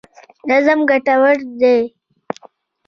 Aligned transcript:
نظم 0.49 0.79
ګټور 0.89 1.37
دی. 1.59 1.77